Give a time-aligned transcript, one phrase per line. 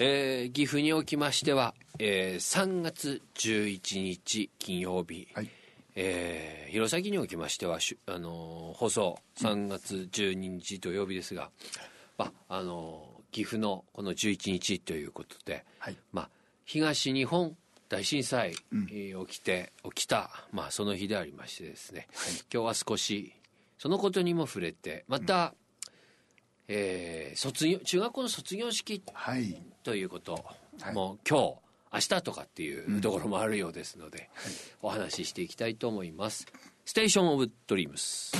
[0.00, 5.48] えー、岐阜におきましては、えー、3月11日金曜日、はい、
[5.94, 11.50] えー、弘前におきましては、あのー、放送3月12日土曜日ですが、
[12.18, 16.30] まあのー、岐阜のこの11日ということで、はい、まあ、
[16.64, 17.56] 東日本
[17.88, 23.32] 大震災、うん、えー、起きて起きた、まあ、その日でありましてですね、はい、今日は少し
[23.78, 25.50] そのことにも触れてまた、うん、
[26.68, 29.02] えー、卒業中学校の卒業式
[29.82, 30.44] ということ、
[30.80, 31.54] はい、もう今日
[31.92, 34.28] 明日とかっていうところもあるようですので、
[34.82, 36.46] お話ししていきたいと思います。
[36.84, 38.32] ステーション・オブ・ドリームス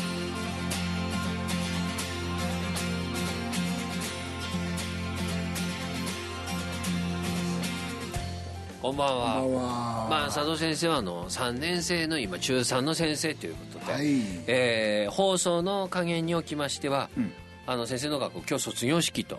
[8.84, 10.06] こんばんは。
[10.06, 14.04] んまあ、佐藤先生はあの3年生の今中3の先生ということで、はい、
[14.46, 17.32] えー、放送の加減におきましては、うん、
[17.66, 19.38] あの先生の学校今日卒業式と。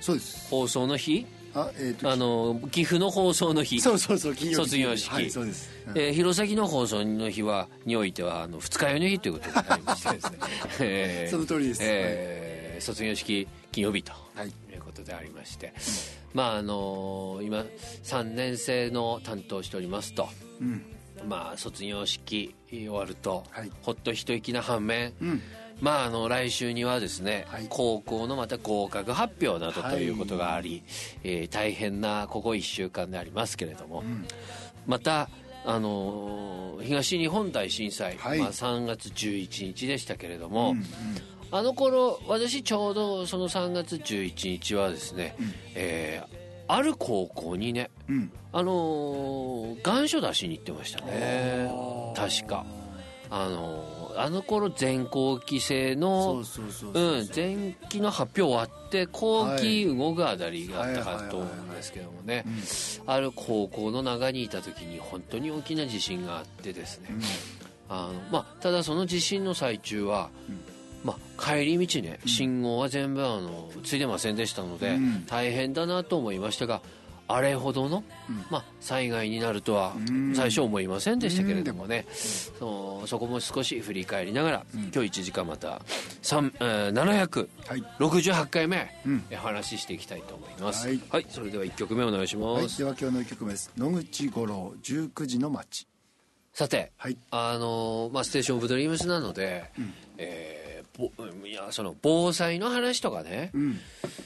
[0.00, 0.48] そうです。
[0.50, 1.26] 放送の日？
[1.54, 3.80] あ,、えーと、あの岐阜の放送の日。
[3.80, 10.38] そうそうそう金曜卒業式、はい、そうです、うん、えー、弘前の放送の日はにおいてはあの二日酔いの日ということになりましてですね、
[10.80, 15.72] え ー、その通りです、えー、卒業式金曜日と、はい、いうことでありまして、うん
[16.36, 17.64] まああの今
[18.04, 20.28] 3年生の担当しておりますと、
[20.60, 20.82] うん、
[21.26, 25.42] まあ卒業式終わると、はい、ほっと一息な反面、うん、
[25.80, 30.82] まああの来週にはですね、はい、高校のまた合格発表などということがあり、はい、
[31.24, 34.26] えー、大変なここ1週間でありますけれども、うん、
[34.86, 35.28] また
[35.64, 40.84] あの東日本大震災、はい、まあ、3月11日でしたけれども、うんうん。
[41.50, 46.36] あの頃私ちょうどその3月11日はですね、うん、えー、
[46.68, 51.68] ある高校にね、うん、あのー、願書出しに行ってましたね。
[52.14, 52.64] 確か。
[53.28, 56.42] あのー、あの頃全校期制の
[57.34, 62.44] 前期の発表終わって後期動くあたりがあったかと思うんですけどもね。
[63.06, 67.22] ある高校の中にいた時に本当に大きな地震があってですね、うん、
[67.88, 70.60] あのまあ、ただその地震の最中は、うん。
[71.04, 76.80] まあ、帰り道ね信号は全部あのついてませんでしたので、うん、大変だなと思いましたが
[77.28, 79.94] あれほどの、うん、まあ、災害になるとは
[80.34, 85.80] 最初思いませんでしたけれどもね、そそこも少し振り返りながら、今日1時間また
[86.22, 88.94] 768回目、
[89.32, 93.72] お話ししていきたいと思います、はい、はい、それでは1曲目お願いします、はい、では今日の1曲目です。
[93.76, 95.86] 野口五郎19時の街。
[96.52, 100.65] さて、はい、あのまあ、ステーション・オブ・ドリームスなので、うん、えー
[100.98, 103.78] いやその防災の話とかね、うん、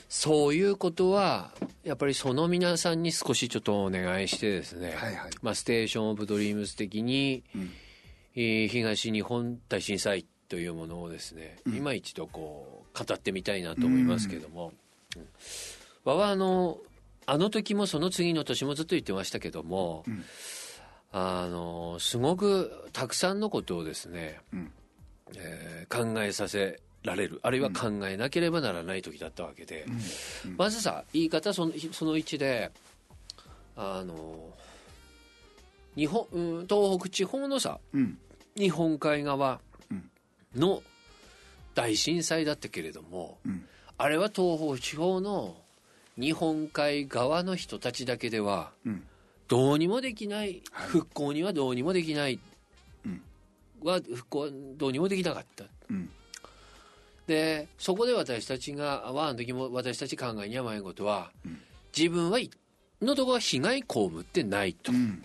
[0.09, 1.51] そういうことは
[1.85, 7.71] やっぱりその皆さんに少しちょっとお願いしてですね、はいはい、まあ、ステーション・オブ・ドリームス的に、うん、
[8.37, 14.73] えー、東日本大震災というものをですね、うん、今一度こう語ってみたいなと思いますけども、
[15.17, 15.27] うん、
[16.05, 16.79] わはあの
[17.27, 20.05] あの時もその次の年もずっと言ってましたけども、
[21.13, 24.41] あのすごくたくさんのことをですね、
[25.37, 27.41] えー、考えさせられる。
[27.43, 29.91] あるいは考えなければならない時だったわけで、う
[30.49, 30.51] ん。
[30.51, 32.71] うん、まずさ言い方そのその1で
[33.77, 34.51] あの
[35.97, 37.81] 日本、うん、東北地方のさ、
[38.57, 39.61] 日本海側
[40.55, 40.83] の
[41.75, 43.39] 大震災だったけれども、
[43.99, 45.57] あれは東北地方の
[46.19, 48.73] 日本海側の人たちだけでは、
[49.49, 52.39] どうにもできない、復興にはどうにもできない
[53.83, 56.11] は復興どうにもできなかった、うん、
[57.27, 61.61] でそこで私たちがはあの時も私たち考えに甘いことは、うん、
[61.97, 62.39] 自分は
[63.03, 65.25] のとこは被害被ってないと、うん、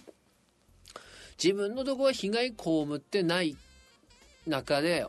[1.41, 2.55] 自分のとこは被害被
[2.95, 3.57] ってない
[4.47, 5.05] 中で、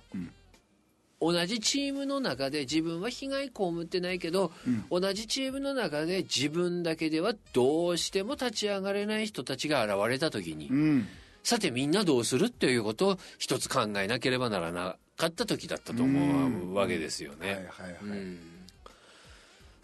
[1.20, 3.52] 同じチームの中で自分は被害被
[3.82, 11.08] ってないけど、うん、同じチームの中で自分だけではどうしても立ち上がれない人たちが現れた時に、うん、
[11.46, 17.68] さてみんなどうするっていうことを一つ考えなければならなかった時だったと思うわけですよね。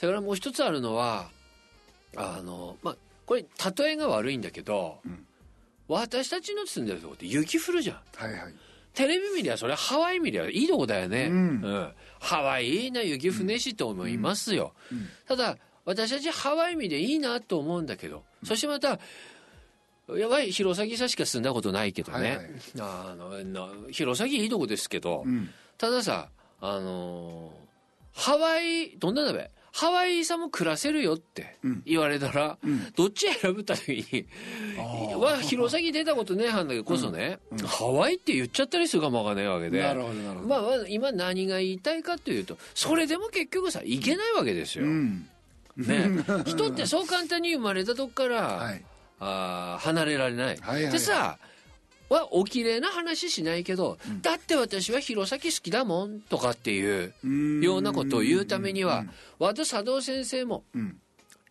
[0.01, 1.29] それからもう一つあるのは
[2.17, 2.97] あのまあ
[3.27, 3.43] これ
[3.79, 5.25] 例えが悪いんだけど、うん、
[5.87, 7.97] 私たちの住んでるとこって雪降るじゃん。
[8.17, 8.55] はいはい。
[8.95, 18.99] テレビ見りゃそれハワイ見りゃいいとこだよね、うん、うん、ハワイいいな雪降ねしと思いますよ、うん、ただ私たちハワイ見でいいなと思うんだけど、そしてまた
[20.17, 22.47] やばい弘前さしか住んだことないけどね、はいはい、
[22.79, 26.29] あの弘前いいとこですけど、うん、たださ
[26.61, 27.53] あの
[28.15, 31.57] ハワイどんなだべハワイさんも暮らせるよって
[31.87, 34.27] 言われたら、うん、どっち選ぶった時に
[35.19, 37.61] は弘前出たことねえはんだけどこそね、うん。
[37.61, 39.81] うん、ハワイって言っちゃったりするかもわかんないわけで。
[39.81, 40.49] なるほどなるほど。
[40.49, 44.85] まあ今何が言いたいかというとそれでも結局さ行けないわけですよ。
[44.85, 46.23] ね。
[46.45, 48.85] 人ってそう簡単に生まれたとこから、はい、
[49.25, 50.47] あ離れられない。
[50.47, 50.83] はいはい。
[50.85, 51.39] はい、でさ
[52.09, 57.15] はお綺麗な話しないけど、うん、だって私は弘前好きだもんとかっていう
[57.63, 59.05] ようなことを言うためには
[59.39, 60.99] 和田佐藤先生も、うん。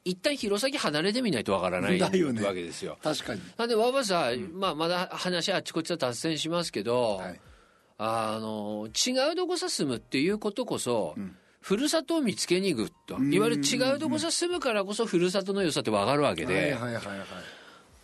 [0.04, 2.18] 一旦弘前離れてみないとわからない、ね、わけ
[2.64, 2.98] ですよ。
[3.04, 3.42] 確かに。
[3.56, 7.40] なんでわばさ、うん、まあまだ話あっちこっちは脱線しますけど、はい、
[8.00, 13.20] あの違うとこさ住むっていうことこそ、うん、ふるさとを見つけに行くと。
[13.20, 17.06] いわゆる違うとこさ住むからこそふるさとの良さってわかるわけで、はいはいはいはい、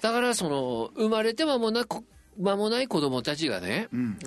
[0.01, 2.03] だからその生まれて間もなく
[2.39, 4.17] 間もない子供たちがね、うん、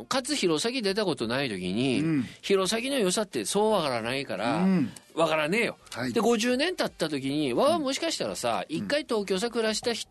[0.00, 10.10] うんかつ弘前出たことない時に、うん、弘前の良さってそうわからないから、うん、わからねえよ、はい、で50年経った時にわはもしかしたらさ一、回東京さ暮らした人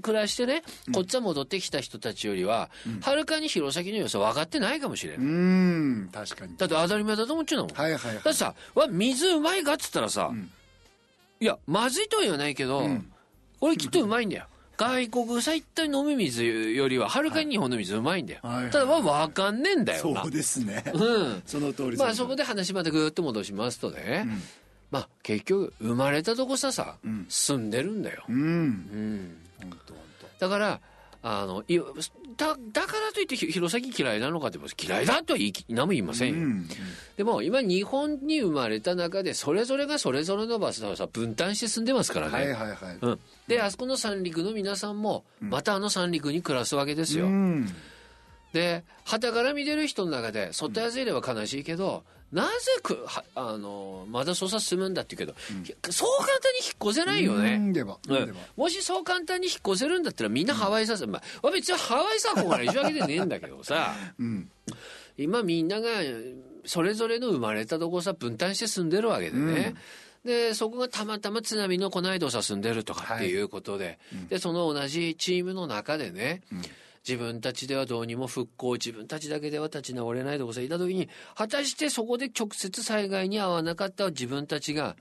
[0.00, 0.62] 暮らしてね、
[0.94, 2.70] こっちは戻ってきた人たちよりは、
[3.02, 5.26] はるかに弘前の良さ分かってないかもしれない。
[5.26, 6.56] うん、確かに。
[6.56, 7.76] だって当たり前だと思っちゃうのもん。
[7.76, 10.30] はいはい、はい、だってさ、わ、水うまいかっつったらさ、
[11.40, 12.88] いや、まずいとは言わないけど、
[13.60, 14.46] これきっとうまいんだよ。
[14.76, 20.82] 外国さ行った飲み水よりははるかに日本の水うまいんだよ、はい、ただまあ分かんねえんだよなそうですね。
[20.94, 21.42] うん。
[21.44, 24.42] その通りまあそこで話またぐっと戻しますとね、うん、
[24.90, 28.24] まあ結局生まれたとこささ、うん、住んでるんだよ。
[28.26, 29.36] うん、うん、
[30.38, 30.80] だから
[31.22, 31.78] あのい
[32.40, 36.68] だだからといって弘前嫌いなのかって嫌いだとは言い何も言いませんよ、うん、
[37.18, 42.98] でも今日本に生まれた中でそれぞれがそれぞれの場所をさ分担して住んでますからね、はいはいはい。
[43.02, 47.68] うん、であそこの三陸の皆さんもまたあの三陸に暮らすわけですよ、うん、
[48.54, 52.50] で旗から見てる人の中で外やせれば悲しいけど、なぜ
[52.82, 55.38] くはあのまだ捜査進むんだって言うけど、
[55.86, 57.54] うん、そう簡単に引っ越せないよね。
[57.54, 64.48] うん、もしそう簡単に引っ越せるんだったらみんなハワイさ、うん、まあ、別にハワイさこから一緒わけでねえんだけどさ、うん、
[65.18, 65.88] 今みんなが
[66.64, 69.74] それぞれの生まれたとこさ分担して住んでるわけでね。
[70.24, 73.96] でそこがたまたま津波のこの間さ住んでるとかっていうことで、はい、
[74.28, 76.42] でその同じチームの中でね、
[77.06, 84.96] 自分たちではどうにも復興自分たちだけでは立ち直れないとこさいた時に果たしてそこで直接災害に遭わなかった自分たちが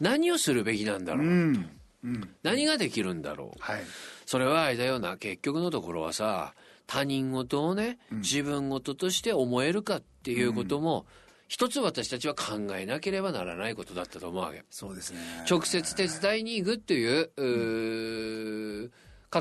[0.00, 1.70] 何をするべきなんだろう、うん。
[2.04, 3.82] うん、何ができるんだろう、はい、
[4.26, 5.16] それはあれだよな。
[5.16, 6.54] 結局のところはさ
[6.86, 11.06] 他人事をね、自分事として思えるかっていうことも、
[11.48, 14.64] 一つ私たちは考えなければならないことだったと思うわけ。
[14.70, 15.18] そうですね。
[15.48, 17.30] 直接手伝いに行くっていう、
[18.84, 18.92] う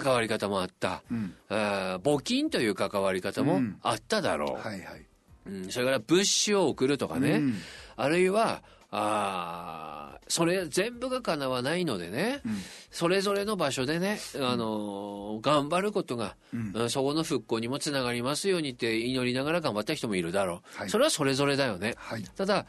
[0.01, 5.05] 関わり方もあった、うん、あ募金という関わり方もあっただろう、うん、はいはい。
[5.45, 7.55] うん、それから物資を送るとかね、うん、
[7.97, 12.57] あるいはあそれ全部が叶わないのでね、うん、
[12.91, 22.65] それぞれの場所でね、あのー、頑張ることが、うん、そこの復興にもつながりますようにって祈りながら頑張った人もいるだろう、はい、それはそれぞれだよね、はい、ただ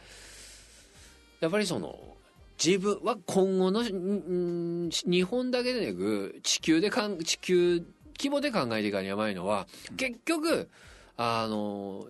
[1.41, 1.99] やっぱりその
[2.63, 7.85] 自分は今後の日本だけでなく地球でかん地球
[8.19, 9.67] 規模で考えていかにやばいのは、
[9.97, 10.69] 結局
[11.17, 12.07] あの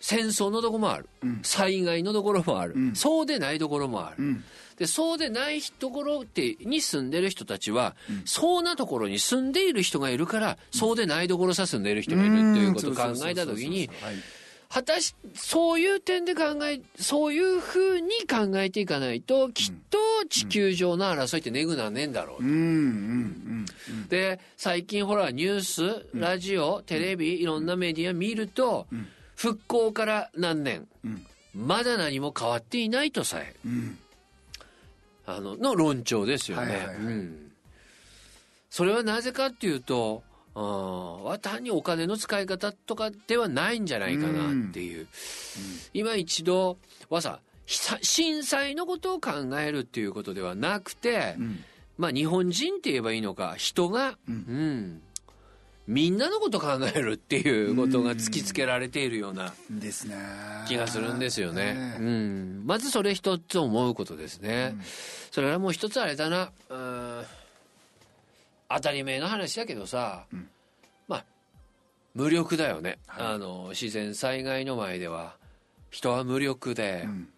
[0.00, 4.44] 戦争のとこもある、うん、災害のところもある、うん、そうでないところもある、うん、
[4.76, 7.94] でそうでないところってに住んでる人たちは、
[8.24, 13.88] そうなところに住んでいる人がいるから、そうでないところさ住んでいる人がいるっていうことを考えた時に。
[14.72, 19.98] 果たし、そういう点で考え、そういうふうに考えていかないと、きっと
[20.30, 24.08] 地球上の争いってねぐなねえんだろう。
[24.08, 28.86] で、最近ほら、ニュース、ラジオ、テレビ、いろんなメディア見ると、
[29.36, 30.88] 復興から何年、
[31.54, 33.54] まだ何も変わっていないとさえ、
[35.26, 36.88] あの、の論調ですよね。
[38.70, 40.22] それはなぜかっていうと、
[40.54, 44.96] は単にお金の使い方とかではないんじゃないかなっていう。
[44.96, 45.00] うん。
[45.00, 45.08] うん、
[45.94, 46.78] 今一度
[47.08, 49.30] はさ、震災のことを考
[49.60, 51.64] えるっていうことではなくて、うん、
[51.96, 55.00] まあ日本人って言えばいいのか、人が、うん、
[55.86, 59.54] みんなのこと考えるっていうことが突きつけられているような
[60.68, 61.96] 気がするんですよね。
[61.98, 64.76] うん、まずそれ一つ思うことですね。
[65.30, 67.22] それからもう一つあれだな、うん
[68.74, 70.48] 当たり前の話だけどさ、うん、
[71.08, 71.24] まあ
[72.14, 75.40] 無力だよね、はい、あの自然災害の前では。
[75.92, 77.28] 人は無力で、うん、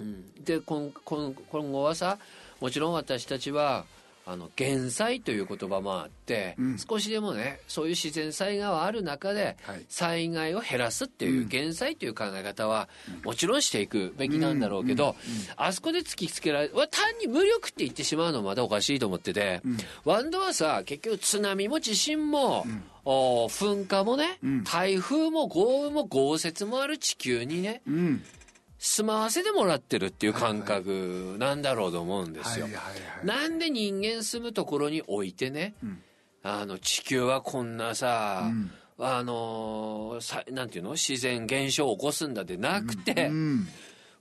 [0.00, 1.34] うん、で今今
[1.72, 2.18] 後はさ
[2.58, 3.84] もちろん私たちは
[4.28, 9.56] あの減災という言葉もあって、うん、少しでもねそういう自然災害はある中で、
[9.88, 12.88] 災害を減らすっていう減災という考え方は、
[13.24, 15.14] もちろんしていくべきなんだろうけど、
[15.56, 19.62] あそこで突きつけられは単に無力って言ってしまうのはまだおかしいと思ってて、
[20.04, 22.66] ワンドはさ結局津波も地震も、
[23.04, 27.80] お噴火もね、台風も豪雨も豪雪もある地球にね、
[28.86, 32.68] 住まわせてもらってるっていう感覚なんだろうと思うんですよ。
[33.24, 36.02] なんで人間住むところにおいてね、うん、
[36.42, 38.70] あの地球はこんなさ、うん。
[38.98, 40.92] あのさなんていうの？
[40.92, 43.68] 自然現象を起こすんだでなくて、うんうん、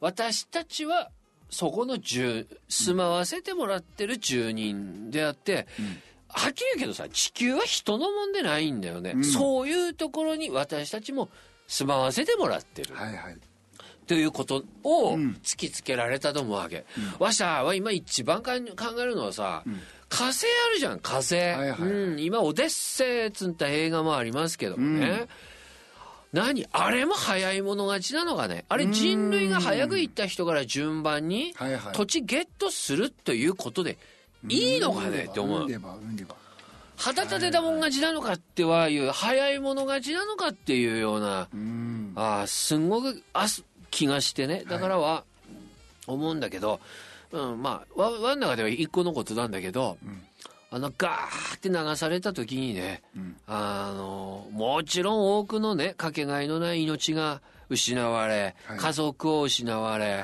[0.02, 1.12] 私たちは
[1.50, 5.86] そこの住住まわせてもらってる住人であって、うん、
[6.28, 11.30] はっきり言うけどさ地球は人のもんでないんだよね、うん、そういうところに私たちも
[11.68, 12.96] 住まわせてもらってる。
[12.96, 13.38] はいはい
[14.08, 16.86] ということを突きつけられたと思うわけ。
[16.98, 18.60] うん、わしゃは今一番考え
[19.06, 21.36] るのはさ、うん、火星あるじゃん、火星。
[21.36, 21.80] はいはい。
[21.82, 25.08] うん、今、オデッセイつった映画もありますけどもね。
[25.08, 25.28] うん。
[26.34, 26.68] 何？
[26.74, 28.66] あれも早い者勝ちなのかね？
[28.68, 31.56] あれ人類が早く行った人から順番に
[31.94, 33.98] 土地ゲットするということで
[34.50, 35.30] いいのかね？
[35.30, 35.68] って思う。
[36.98, 41.48] 旗立てたもん勝ちなのかってはいう早い者勝ちなのかっていうような
[42.16, 43.48] あすんごくあ
[43.96, 44.64] 気がしてね。
[44.68, 45.24] だからは
[46.06, 46.82] 思うんだけど、
[47.32, 50.22] うん、まあ輪の中では一個のことなんだけど、うん。
[50.72, 60.24] あのガーって流された時にね、うん、あのもちろん多くのねかけがえのない命が失われ、はい、家族を失われ、はい、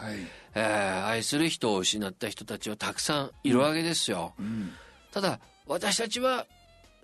[0.56, 4.72] えー、愛する人を失った人たちはたくさんいるわけですよ、うん、
[5.14, 6.46] ただ私たちは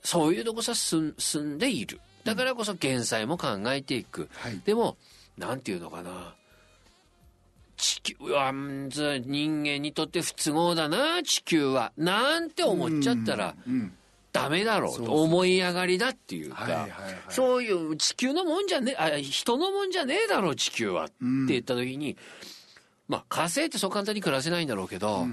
[0.03, 2.01] そういうとこさ住んでいる。
[2.25, 4.97] だからこそ減災も考えていく、はい、でも
[5.38, 6.36] なんていうのかな
[7.77, 11.93] 地球は、人間にとって不都合だな、地球は。
[11.96, 13.55] なんて思っちゃったら、
[14.34, 16.88] ダメだろうと思い上がりだっていうか、
[17.29, 22.17] そういう地球のもんじゃねあ、人のもんじゃねえだろう、地球はって言った時に、
[23.07, 25.25] まあ火星ってそう簡単に暮らせないんだろうけど、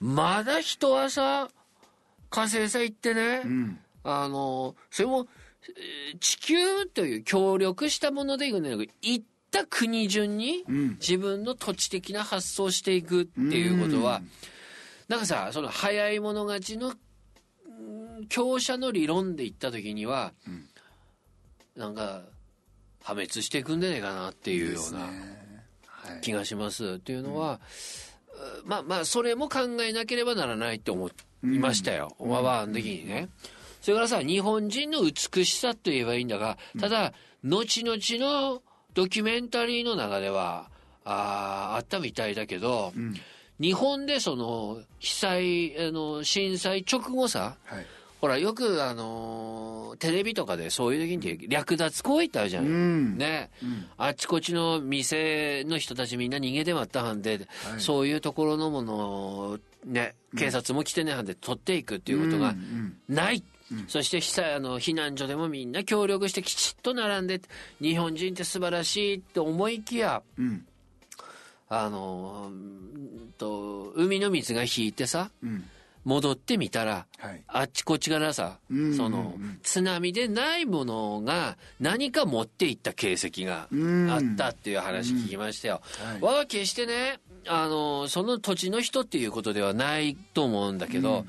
[0.00, 1.48] まだ人はさ、
[2.30, 3.42] 火星さ行ってね、
[4.04, 5.26] あの、それも、
[6.20, 10.64] 地球という協力したものでいくんだけど、一った国順に
[11.00, 14.20] 自分の土地的な発想していくっていうことは、
[15.08, 16.92] なんかさその早い者勝ちの
[18.28, 20.32] 強者の理論で言った時には、
[21.74, 22.22] なんか
[23.02, 25.08] 破滅していくんじゃないかなっていうような
[26.20, 26.94] 気がします。
[26.94, 27.60] っていうのは、
[28.64, 31.08] まあまあそれも考えなければならないって思
[31.42, 33.28] いましたよ、わわの時にね。
[33.80, 37.12] それからさ日本人の美しさと言えばいいんだがただ
[37.44, 38.62] 後々の
[38.98, 40.70] ドキュメンタリーの中では
[41.04, 43.14] ああったみたいだけど、うん、
[43.60, 47.86] 日本でその被災あの震災直後さ、はい、
[48.20, 62.56] ほらよくあのテレビとかでそういう時に略奪行為ってあるじゃん、うん、ね、うん、あっちこっちの店の人たちみんな逃げてまったはんで、はい、そういうところのものをね警察も来てねはんで取っていくっていうことが
[63.08, 63.44] ない、
[63.86, 67.40] そして被災あの避難所でもみんな協力してきちっと並んで
[67.80, 70.66] 日本人って素晴らしいって思いきや、うん、
[71.68, 72.50] あの
[73.36, 75.64] と海の水が引いてさ、うん。
[76.04, 83.68] 戻ってみたら、はい、あっちこっちからさ、うんうんうん、その津波でないものが何か持っていった形跡が
[84.14, 85.82] あったっていう話聞きましたよ。
[86.00, 86.06] うん。
[86.06, 91.24] うんはい、は決してねあのその土地の人っていうことではないと思うんだけど、うんうん、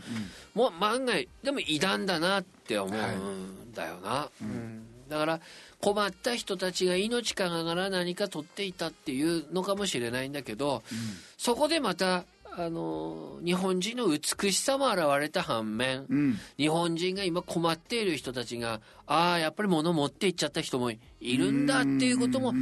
[0.54, 5.40] もう万が一でも異端だなって思うんだよな、はい、うん、だから
[5.82, 10.98] 困った人たちが命からがら何か取っていたっていうのかもしれないんだけど、うん、
[11.38, 12.26] そこでまた
[12.58, 22.54] あの日本人の美しさも現れた反面、うん、日本人が今困っている人たちがああやっぱり物持っていっちゃった人もいるんだっていうことも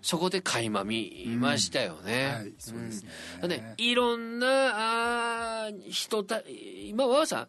[0.00, 2.52] そこで垣間見ましたよね。
[3.76, 4.46] いろんな
[5.66, 6.42] あ人た
[6.86, 7.48] 今はさ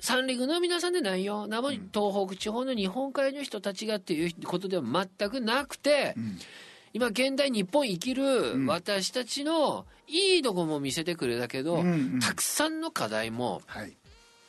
[0.00, 1.46] 三陸の皆さんでないよ。
[1.46, 6.14] なも東北地方の日本海の人たちがっていうことでは全くなくて。
[6.16, 6.38] うん
[6.94, 13.92] 今現代日本生きる私たちのいいとこも見せてくれたけど、うんうん、たくさんの課題も、はい、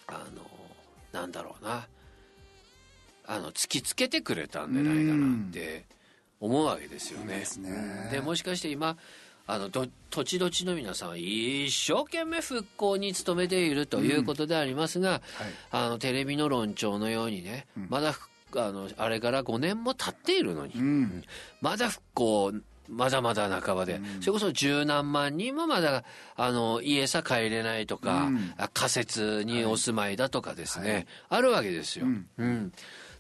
[0.08, 0.42] あの
[1.12, 1.88] なんだろうな。
[3.28, 5.86] あの突きつけてくれたんじゃないかなって
[6.40, 7.44] 思うわけですよね。
[8.12, 8.98] で、ね、もしかして今
[9.48, 9.88] あの土
[10.24, 15.14] 地土地の皆さんは一生懸命復興に努めているということでありますが、うん。
[15.14, 15.24] はい、
[15.72, 21.24] あのテレビの論調のようにね、うん、まだ復あのあれから5年も経っているのに、うん、
[21.62, 22.54] まだ復興
[22.90, 26.04] まだまだ半ばで、うん、それこそ十何万人もまだ
[26.36, 32.06] あの家さ帰れないとか、うん、仮設にお住まいだとかですね、はい、あるわけですよ。
[32.38, 32.72] うん。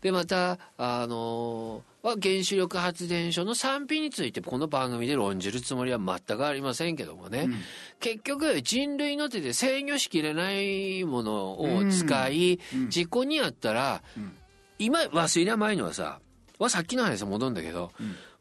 [0.02, 7.56] でまたあのは原子力発電所の賛否についてこの番組で論じるつもりは全くありませんけどもね、うん、
[8.00, 14.04] 結局人類の手で制御しきれないものを使い、うん、事故にあったら、
[14.80, 16.20] 今忘れないのはさ
[16.58, 17.92] はさっきの話に戻るんだけど、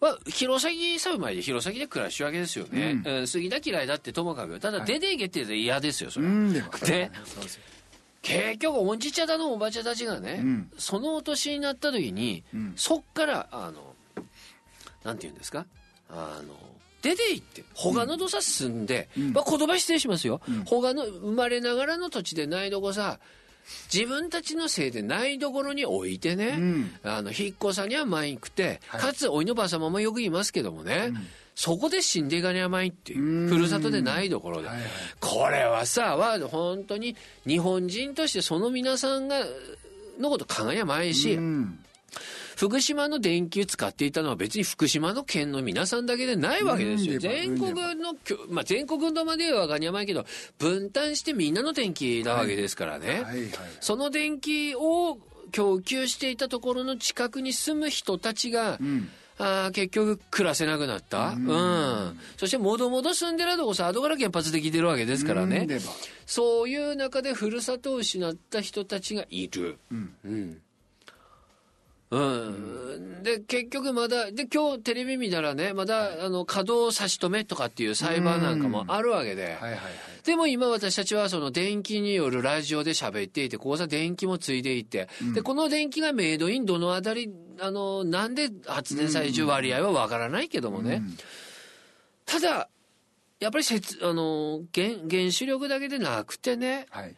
[0.00, 3.26] は弘前さうまいで弘前で暮らしてるわけですよね、うん。
[3.26, 6.62] 杉田嫌いだってともかくただ出ていけって言うと嫌ですよそれは、うんで
[8.22, 10.70] 結局おじちゃだのおばちゃたちがね、うん。
[10.78, 12.72] そのお年になった時に、うん。
[12.74, 13.94] そっからあの
[15.04, 15.66] なんて言うんですか？
[16.08, 16.54] あの
[17.02, 19.32] 出て行って他の土佐住んで、うん。
[19.34, 20.64] まあ、言葉失礼しますよ、うん。
[20.64, 23.18] 他の生まれながらの土地でないどこさ
[23.92, 26.90] 自分たちのせいでないところに置いてね、うん。
[27.02, 29.00] あの引っ越さにはまいくて、はい。
[29.00, 31.26] かつおいのばあ様もよく言いますけどもね、うん。
[31.54, 33.48] そこで死んでいかにゃまいっていううん。
[33.48, 34.86] ふるさとでないところで、はいはい。
[35.20, 37.16] これはさは本当に
[37.46, 39.44] 日本人としてその皆さんが
[40.18, 41.78] のこと考えやまいし、うん
[42.56, 47.14] 福島の電気を使っていたのは別に福島の県の皆さんだけでないわけですよ。
[47.14, 48.14] うん全国の、
[48.48, 50.24] まあ、全国のまではわかりやまいけど、
[50.58, 53.06] 分担してみんなの電気なわけですからね。
[53.06, 55.18] はいはいその電気を
[55.52, 61.30] 供給していたところの近くに住む人たちが、うんあー結局暮らせなくなった。
[61.30, 61.46] ううん
[62.12, 62.20] ん。
[62.36, 65.66] そしてもどもど住んでるとこさ、後から原発できてるわけですからね。
[66.24, 69.78] そういう中でふるさとを失った人たちがいる。
[69.90, 70.62] うんうん。
[72.14, 79.54] うん、で結局まだで今日テレビ見たらねまだ、あの稼働差し止めとかっていう裁判なんかもあるわけで、はい。
[79.54, 79.70] はい。
[79.72, 79.80] はい。
[80.24, 87.30] でも今私たちはその電気によるラジオで喋っていてここさ電気もついでいて、でこの電気がメイドインどのあたり
[87.60, 91.16] あのなんで発電最中割合はわからないけどもね、うん。
[92.26, 92.68] ただ
[93.40, 96.86] やっぱりせつあの原原子力だけでなくてね。
[96.90, 97.14] はい。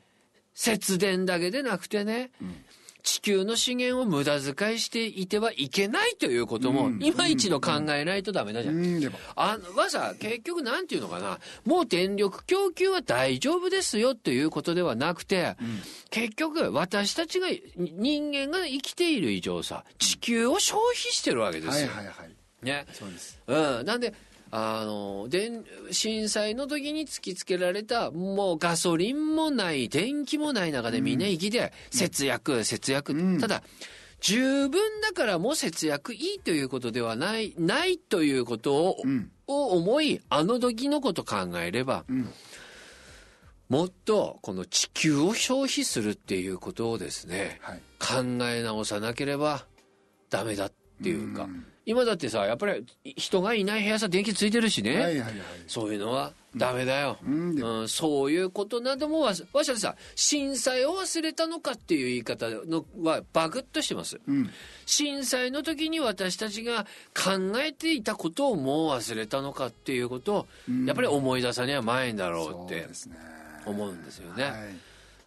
[0.57, 2.65] 節電だけでなくてね、ん
[3.07, 6.99] 地球の資源を無駄遣いしていてはいけないということも、うん。
[7.01, 8.75] 今一度考えないとダメだじゃん。
[8.75, 9.01] うん。
[9.37, 11.39] はさ結局なんていうのかな。
[11.65, 15.57] もう電力供給は大丈夫ですよということではなくて、
[16.11, 17.47] 結局私たちが
[17.77, 21.89] 人間が生きている以上さ地球を消費してるわけですよ。
[21.89, 22.67] はいはいはい。
[22.67, 22.87] ね。
[22.93, 23.41] そうです。
[23.47, 24.15] うん、なんで
[24.51, 33.41] あの電震災の時に突きつけられたもうガソリンもない電気もない中でみんな生きて節約節約、うん。
[33.41, 33.63] ただ
[34.21, 39.31] 十分だからもう節約いいということではないないということを,、うん。
[39.47, 42.29] を思いあの時のこと考えればうん。
[43.69, 47.81] もっとこの地球を消費するっていうことをですねはい。
[47.99, 49.67] 考え直さなければ
[50.31, 52.85] ダメだっていうか、うん今だってさやっぱり
[53.17, 55.33] 人がいない部屋さ電気ついてるしね、はいはいはい。
[55.69, 64.19] そういうのはダメだよ、うんでうんそういうことなどもわわしゃさ震災を忘れたのかっていう言い方のはバグッとしてます。
[64.27, 64.51] うん。
[64.85, 70.87] 震災の時に私たちが考えていたことをもう忘れたのかっていうことをうん。
[70.87, 72.89] やっぱり思い出さには前んだろうって
[73.65, 74.53] 思うんですよね、はい。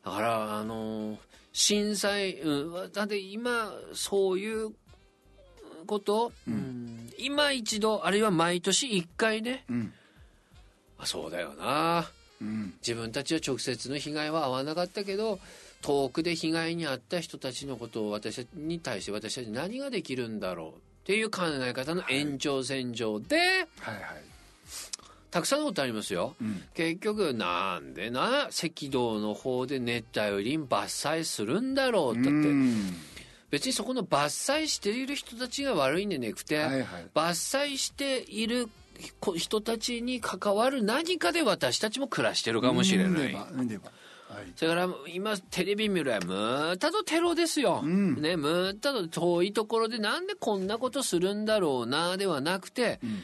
[0.03, 1.17] だからあの
[1.53, 4.71] 震災、うん、だって今そういう
[5.85, 7.11] こと、うん。
[7.17, 9.65] 今一度あるいは毎年一回ね。
[9.69, 9.93] うん。
[10.97, 12.09] あそうだよな。
[12.41, 12.73] うん。
[12.81, 15.39] 自分たちは直接の被害は遭わなかったけど
[15.81, 20.71] 遠くで被害に遭った人たちのことを私に対して私たち何ができるんだろうっ
[21.05, 23.43] ていう考え方の延長線上で、は
[23.91, 24.05] いはい。
[25.31, 26.35] たくさんのことありますよ。
[26.41, 26.63] うん。
[26.73, 32.29] 結局なんでな赤道の方で熱帯雨林伐採するんだろうだって。
[32.29, 32.93] うん
[33.49, 37.05] 別にそこの伐採している人たちが悪いんでなくて、はいはい。
[37.13, 38.69] 伐採している
[39.19, 43.33] こ人たちに関わる何かで私たちも暮らしてるかもしれない。
[43.33, 44.53] はい。
[44.55, 48.21] それから今テレビ見るやむたとテロですよ、ん。
[48.21, 53.23] ねむたと遠いところでなんでこんなことするんだろうなではなくて、ん。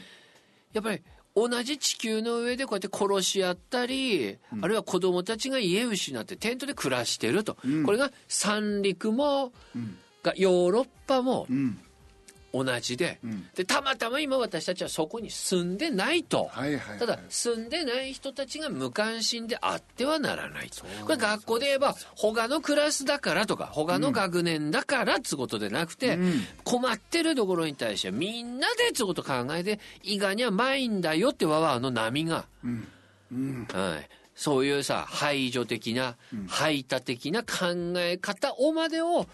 [0.72, 1.02] やっぱり
[1.36, 7.84] 同じ地球の上でこうやって殺し合ったり、あるいは子供たちが家失ってテントで暮らしてると、ん。
[7.84, 11.78] これが三陸も、んがヨーロッパもうん。
[12.52, 13.46] 同じで,、ん。
[13.54, 16.48] でたまたま今私たちはそこに住んでないと。
[16.50, 16.98] はいはいはい。
[16.98, 26.44] ただ住んでない人たちが無関心であってはならないそうこれ学校で言えば他のクラスだからとか他の学年だからっつうことでなくて、うん。
[26.64, 32.88] 困ってるところに対してみんなでっつうこと考えて伊賀にはまいんだよってわわの波が、うん。
[33.32, 33.68] うん。
[33.70, 36.16] はい、そういうさ排除的な、
[36.48, 39.26] 排他的な考え方をまでを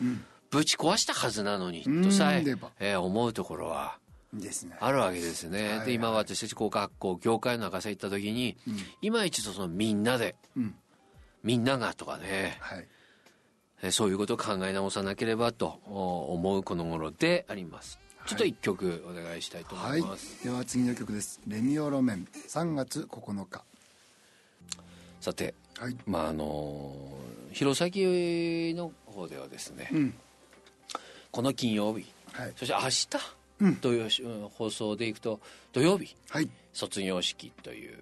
[0.52, 2.44] ぶち壊したはずなのに、うんとさえ
[2.78, 3.98] えー思うところは。
[4.34, 4.76] ですね。
[4.80, 5.62] あるわけですね。
[5.62, 5.86] はいはい。
[5.86, 8.56] で、今私たちこう学校、業界の中さ行った時に、
[9.02, 10.74] 今一度そのみんなで、うん。
[11.42, 12.86] みんながとかね、はい。
[13.82, 17.98] えそういうことを考え直さなければとお思うこの頃であります。
[18.26, 20.44] ちょっと一曲お願いしたいと思はいいます。
[20.44, 21.40] では次の曲です。
[21.46, 23.64] レミオロメン3月9日
[25.20, 25.96] さて、はい。
[26.06, 26.94] まああの
[27.52, 30.14] 弘前の方ではですね、うん
[31.32, 32.52] この金曜日、はい。
[32.56, 35.40] そして明日、土曜しうん放送でいくと
[35.72, 36.14] 土曜日。
[36.28, 36.48] はい。
[36.74, 37.98] 卒業式という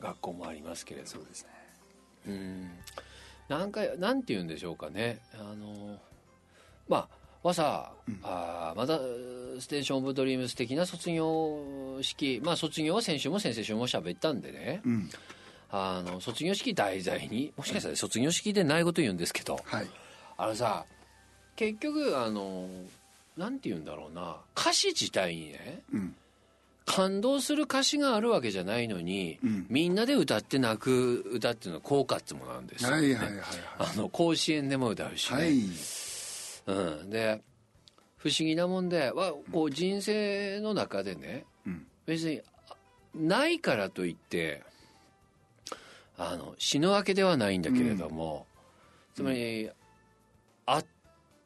[0.00, 1.50] 学校もありますけれどそうですね。
[2.28, 2.70] うん。
[3.48, 5.18] なんかなんて言うんでしょうかね。
[5.34, 5.98] あの
[6.88, 7.08] ま
[7.42, 8.98] あはさ、あーまだ
[9.60, 12.40] ステーション・オブ・ドリームス的な卒業式。
[12.44, 15.10] まあ卒業は先週も先々週も喋ったんでね、うん。
[15.70, 19.58] あの卒業式題材にもしかしたら卒業式でないこと言うんですけど。
[19.64, 19.86] はい。
[20.36, 20.84] あのさ
[21.56, 22.68] 結局あの
[23.36, 24.36] なんて言うんだろうな。
[24.56, 26.14] 歌詞自体にねうん。
[26.84, 29.66] 感動する歌詞があるわけじゃないのに、うん。
[29.68, 33.42] みんなで歌って泣く歌っていうのは効果ってものなんですよ、はいはいはい
[33.78, 35.52] あの甲子園でも歌うしね、はい。
[36.66, 37.40] うん、で
[38.16, 41.86] 不思議なもんではこう人生の中でねうん。
[42.06, 42.40] 別に
[42.70, 42.76] あ
[43.14, 44.62] ないからといって
[46.18, 48.46] あの死ぬわけではないんだけれども、
[49.14, 49.68] つまり
[50.66, 50.84] あっ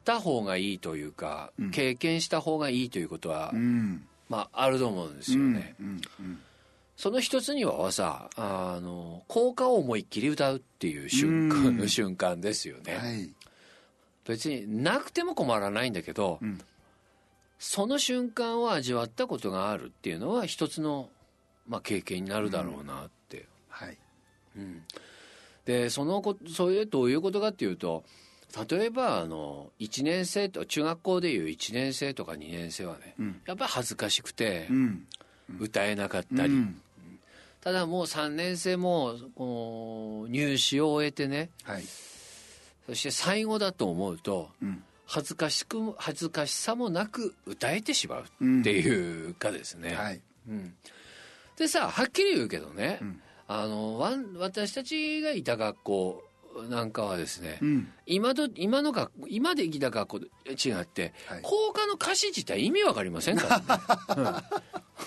[0.03, 1.71] た方がいいというか、うん。
[1.71, 4.07] 経験した方がいいということは、うん。
[4.29, 5.75] まあ、あると思うんですよね。
[6.95, 11.89] その一つにはさあの効果を思いっきり歌うっていう瞬間、うん。
[11.89, 12.95] 瞬間ですよね。
[12.95, 13.29] はい。
[14.27, 16.61] 別になくても困らないんだけど、うん。
[17.59, 21.09] その瞬間を味わったことがあるっていうのは一つの、
[21.67, 23.97] まあ、経験になるだろうなって、はい。
[24.57, 24.83] うん。
[25.65, 28.03] でそのこそれどういうことかっていうと
[28.69, 33.41] 例えばあの1年生と中学校でいう1年生とか2年生はね、うん。
[33.45, 35.07] やっぱり恥ずかしくてうん。
[35.59, 36.81] 歌えなかったり、うん。
[37.61, 41.83] ただもう3年生もこの入試を終えてねはい。
[42.87, 44.83] そして最後だと思うとうん。
[45.05, 50.21] 恥ずかしくも恥ずかしさもなく歌えてしまうっていうかですね、はい。
[50.47, 50.73] うん。
[51.57, 53.21] でさはっきり言うけどね、うん。
[53.47, 53.99] あの
[54.37, 56.23] 私たちがいた学校
[56.69, 57.91] なんかはですね、うん。
[58.05, 61.41] 今と今の学校今できた学校と違って、はい。
[61.41, 63.47] 校歌の歌詞自体意味わかりませんか？
[63.47, 63.65] らね、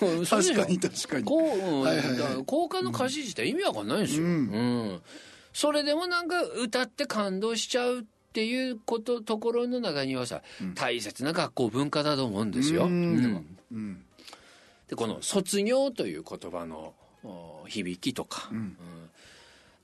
[0.01, 0.25] うん。
[0.25, 1.23] 確かに確かに。
[1.23, 1.81] こう、うん。
[1.81, 2.17] はいはいはい。
[2.17, 4.31] だから校歌の歌詞自体意味わかんないんですよ、うん。
[4.31, 4.33] う
[4.95, 5.01] ん。
[5.53, 8.03] それでもなんか歌って感動しちゃうっ
[8.33, 10.41] ていうことところの中にはさ、
[10.73, 13.47] 大切な学校文化だと思うんですよ、うん。
[14.89, 18.57] でこの「卒業」という言葉のお響きとか、うん。
[18.57, 18.77] うん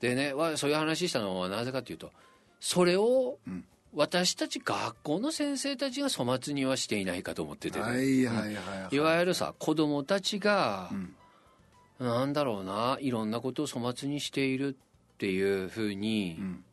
[0.02, 2.12] でねわそういう話したのはなぜかというと
[2.60, 3.64] それをうん。
[3.94, 8.96] 私たち学校の先生たちが粗末にはしていないかと思っててね、はいはいはいはい。
[8.96, 11.14] いわゆるさ子供たちが、ん。
[12.00, 16.64] なんだろうないろんなことを粗末にしているっていうふうに、うん。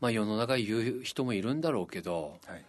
[0.00, 2.64] まあ世の中言う人もいるんだろうけどはい。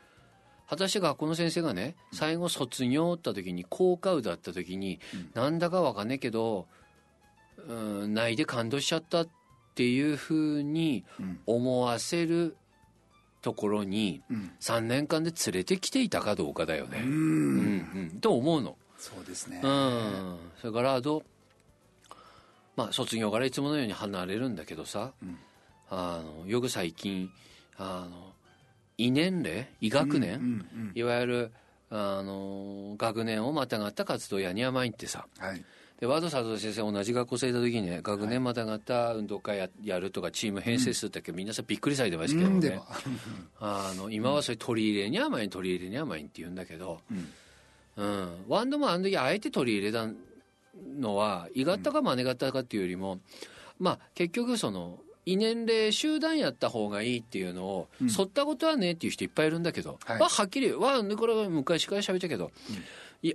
[0.67, 4.99] 果たして学校の先生がね最後卒業った時に効果歌った時に、
[5.36, 6.65] なんだかわかんねえけど、
[7.67, 7.73] う
[8.07, 9.27] ん、泣いて感動しちゃったっ
[9.75, 11.39] ていうふうにうん。
[11.45, 12.55] 思わせる
[13.41, 14.51] ところにうん。
[14.60, 17.01] 3年間で連れてきていたかどうかだよね。
[17.03, 18.77] ううんうん、と思うの。
[18.97, 19.62] そうですね。
[19.63, 21.23] うん、それからあと
[22.75, 25.38] まあ卒業からいつものように離れるんだけどさ、ん。
[25.89, 27.29] あのよく最近
[27.77, 28.34] あの
[28.97, 31.51] 異年齢異学年、うんうんいわゆる
[31.89, 35.65] あの学年をまたがった活動やにはまいってさはい
[36.02, 42.82] で和田佐藤先生同じ学校生いた時にね学年またがった運動会ややるとかチーム編成するってけど、みんなさびっくりされてましたけどね。
[43.60, 47.28] あの今はそれ取り入れに甘い取り入れに甘いって言うんだけど、うん。
[47.98, 50.08] うん、ワンドもあの時あえて取り入れた
[50.98, 53.20] のは胃がったか真似がったかっていうよりも、
[53.78, 60.20] まあ結局その異年齢集団やった方がいいっていうのを、そったことはねっていう人いっぱいいるんだけど、はい。
[60.20, 62.80] まあはっきりわこれは昔から喋ったけど、いや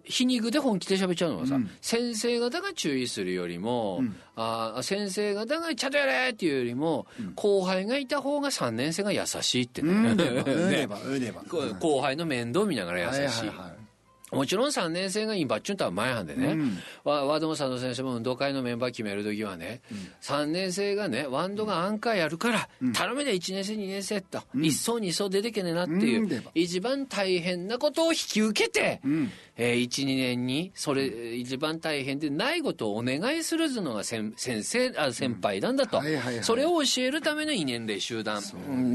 [0.04, 1.70] 皮肉で本気で喋っちゃうのはさ、うん。
[1.80, 4.16] 先生方が注意するよりも、うん。
[4.34, 10.16] あ先生方がちゃんとやれっていうよりも、後輩がいた方が3年生が優しいってね。
[11.78, 13.12] 後輩の面倒見ながら優しい。
[13.12, 13.86] はいはいはい
[14.32, 16.78] もちろん3年生がインバッチュンとは前半でね、うん。
[17.04, 19.82] わワードも佐藤先生も運動会のメンバー決める時はね、
[20.20, 36.02] 3年生がねワンドがアンカーやるから、頼めで1年生2年生と、1層2層出てけねえなっていう、一番大変なことを引き受けて、んえー、12年にそれ一番大変でないことをお願いするのが先先生あ先輩なんだと、
[36.42, 38.42] それを教えるための異年齢集団。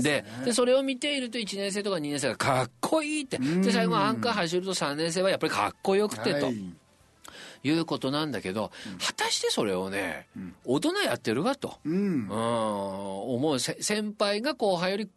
[0.01, 3.39] ででそれを見ていると1年生とか2年生がかっこいいって。
[3.39, 6.47] で最後アンカー走ると3年生はやっぱりかっこよくてと。
[6.47, 6.55] はい。
[7.63, 10.27] いうことなんだけど、果たしてそれをね、
[10.65, 12.27] 大人やってるかと、うん。
[12.27, 12.37] うん、
[13.35, 13.59] 思う。
[13.59, 15.09] せ先輩が後輩より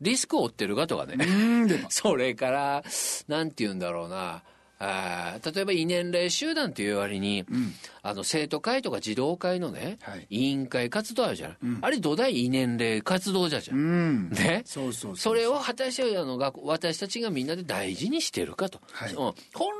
[0.00, 1.16] リスクを負ってるかとかね、
[1.90, 2.84] それから
[3.28, 4.42] なんて言うんだろうな
[4.82, 14.62] あ例えば、異年齢集団という割に、うん、あの生徒会とか児童会のね、はい、委員会活動あるじゃない、うん、あれ土台異年齢活動じゃじゃん、うん、ね？
[14.64, 19.34] そうそうそれを果たしてあの私たちがみんなで大事にしてるかと、はい、本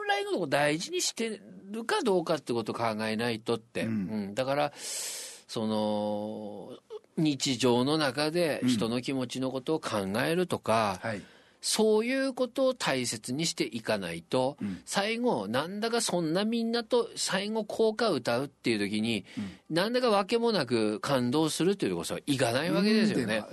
[0.06, 4.34] 来のとこ大事にしてるかどうかってことを考えないとって、うん。
[4.34, 6.76] だからその
[7.16, 11.22] 日常の中で人の気持ちのことを考えるとか、はい
[11.60, 23.44] そういうことを大切にしていかないと、うん、最後、なんだかそんなみんなと最後効果歌うっていう時に、うん、なんだかわけもなく感動するっていうことはいかないわけですよね。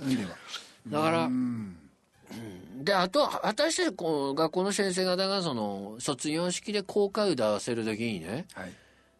[0.86, 1.76] だから、うん、
[2.82, 8.72] で、あと、私たちこう学校の先生方がその、卒業式で効果歌わせる時にね、はい。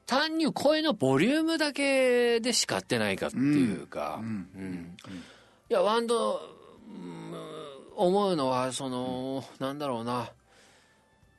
[0.07, 4.97] 単に声のボリュームだけで叱ってないかっていうか、うん、
[5.69, 6.41] いや、ワンド、
[7.99, 10.31] 思うのはその、うん、なんだろうな。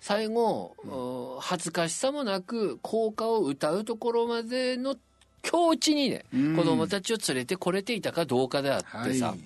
[0.02, 4.96] 最後、うん、恥ずかしさもなく校歌を歌うところまでの
[5.42, 9.40] 境地にね、うん、子供たちを連れてこれていたかどうかであってさ、はい、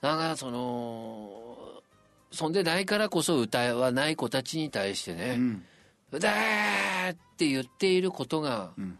[0.00, 1.30] なんかその
[2.32, 5.64] そんでないからこそ歌わない子たちに対してね、うん、
[6.12, 8.98] 歌えって言っていることが、うん、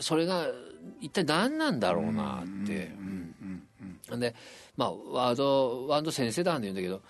[0.00, 0.46] それが
[1.00, 2.90] 一体何なんだろうなって。
[4.10, 4.34] で
[4.76, 7.02] まあ、ワードワード先生団で言うんだけど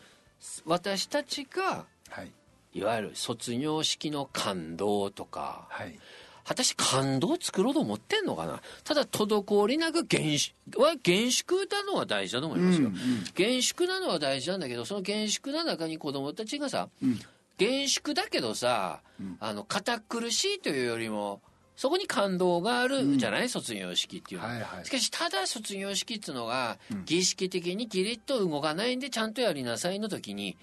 [0.66, 2.32] 私たちが、はい、
[2.74, 5.98] いわゆる卒業式の感動とか、はい、
[6.44, 8.60] 果たして感動を作ろうと思ってんのかな？
[8.84, 13.00] ただ滞りなく厳粛は厳粛なのは大事だと思いますよ、うんうん、
[13.34, 17.20] 厳粛なのは大事なんだけどその厳粛な中に子供たちがさ、うん、
[17.56, 21.40] 厳粛だけどさ、うん、あの堅苦しいというよりも
[21.76, 24.46] そこに感動があるじゃない、うん、卒業式っていうの。
[24.46, 30.56] は、はいはい、しかしただ卒業式っていうのが、儀式的にキリッと動かないんでちゃんとやりなさいの時に、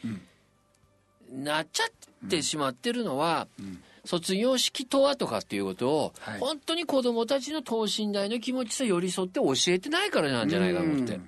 [1.31, 3.47] うん、なっちゃってしまってるのは、
[4.05, 11.19] 卒業式とはとかっていうことを、はい、本当に子供たちの等身大の気持ちさ寄り添って教えてないからなんじゃないかと思って。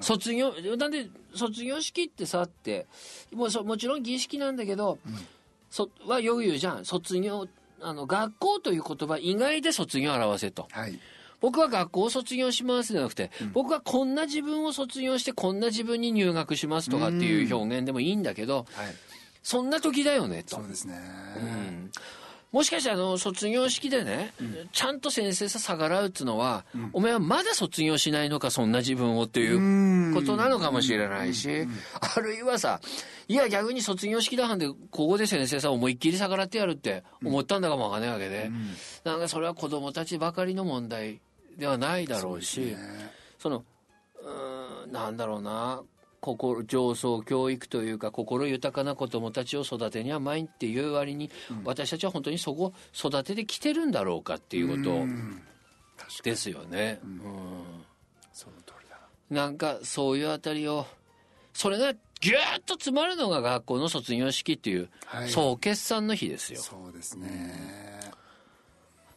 [0.00, 2.86] 卒業なんで卒業式ってさって
[3.32, 5.18] もうそもちろん儀式なんだけど、うん、
[5.68, 6.84] そはよく言うじゃん。
[6.84, 7.48] 卒業
[7.84, 10.68] あの、学校という言葉以外で卒業を表せと。
[10.70, 10.98] はい。
[11.40, 18.66] 僕は学校を卒業しますじゃなくて、うん、僕はこんな自分を卒業してこんな自分に入学しますとかっていう表現でもいいんだけど、はい、
[19.42, 20.56] そんな時だよねと。
[20.56, 20.94] そうですね。
[21.36, 21.90] うん
[22.54, 31.66] もしかしてあの卒業式でね、うん、ちゃんと先生さ逆らうっつうのは、うん、お前はまだ卒業しないのかそんな自分をっていうことなのかもしれないし、
[32.00, 32.80] あるいはさ
[33.26, 38.70] いや逆に卒業式だはんでここで先生さ思いっきり逆らってやるって思ったんだかもわかんないわけで、うん、
[39.02, 41.20] なんかそれは子供たちばかりの問題
[41.58, 42.76] ではないだろうし
[43.36, 43.64] その
[44.84, 45.82] うんなんだろうな
[46.24, 56.98] 心上層教育というか心豊かな子どもたちを育てにはまいっていう割に、うん、私たちは本当にそこを育ててきてるんだろうかっていうことですよね。
[57.04, 57.20] うん、
[58.32, 58.98] その通りだ
[59.30, 59.50] な。
[59.50, 60.86] んかそういうあたりを
[61.52, 66.60] それがぎゅっと詰まるのが学校の卒業式っていう、はい、総決算の日ですよ。
[66.62, 67.93] そうですね。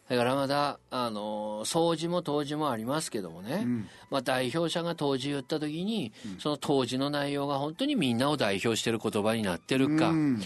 [0.09, 10.41] だからまだ、あの、掃除も当時もありますけどもね、うん、まあ代表者が当時言った時に、うん、その当時の内容が本当にみんなを代表してる言葉になってるか、うん、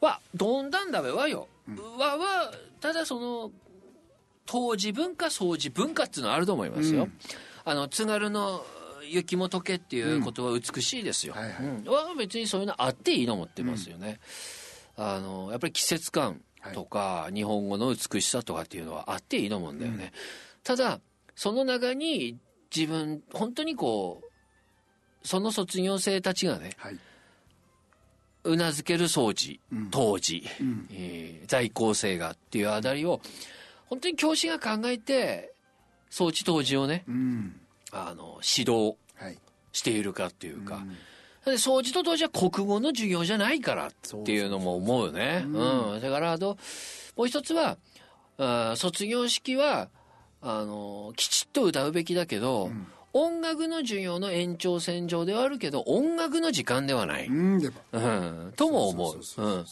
[0.00, 1.48] は、どんだんだべはよ、
[1.98, 3.50] は、は、ただその、
[4.46, 7.08] 当時文化、掃除文化っていうのはあると思いますよ。
[7.64, 8.64] あの、津軽の
[9.08, 11.34] 雪も溶けっていうことは美しいですよ。
[11.34, 11.52] はいはい、
[11.88, 14.20] は別にそういうのあっていいと思ってますよね。
[14.96, 16.40] あの、やっぱり季節感、
[16.72, 20.12] とか、日本語の美しさとかっていうのはあっていいと思うんだよね。
[20.62, 21.00] ただ、
[21.34, 22.38] その中に
[22.74, 26.98] 自分、本当にこう、その卒業生たちがね、はい、
[28.44, 33.20] うなずける掃除、当時、うん、えー、在校生がっていうあたりを、
[33.86, 35.52] 本当に教師が考えて、
[36.10, 38.96] 装置当時をね、うん、あの、指導
[39.72, 40.96] しているかっていうか、うん
[41.52, 43.90] 掃除と同時は国語の授業じゃないからっ
[44.24, 45.44] ていうのも思うよね。
[45.46, 46.00] うん。
[46.00, 46.56] だからあと、
[47.16, 47.76] もう一つは、
[48.38, 49.88] あ卒業式は、
[50.40, 57.26] あの、きちっと歌うべきだけど、うん、音楽の授業の延長線上ではあるけど、音楽の時間ではない。
[57.26, 59.20] うん、うん、とも思う。
[59.38, 59.64] うん。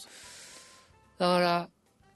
[1.19, 1.69] だから、